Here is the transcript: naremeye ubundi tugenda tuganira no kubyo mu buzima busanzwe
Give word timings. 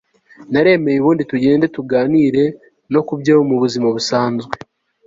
naremeye 0.51 0.97
ubundi 0.99 1.23
tugenda 1.31 1.65
tuganira 1.75 2.43
no 2.93 3.01
kubyo 3.07 3.33
mu 3.49 3.55
buzima 3.61 3.87
busanzwe 3.95 4.53